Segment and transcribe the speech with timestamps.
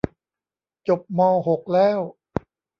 [0.87, 1.99] จบมอหกแล้ว